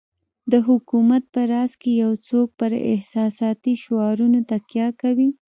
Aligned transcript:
د 0.51 0.53
حکومت 0.67 1.23
په 1.33 1.41
راس 1.51 1.71
کې 1.81 1.91
یو 2.03 2.11
څوک 2.27 2.47
پر 2.59 2.71
احساساتي 2.93 3.73
شعارونو 3.83 4.39
تکیه 4.51 4.87
کوي. 5.01 5.29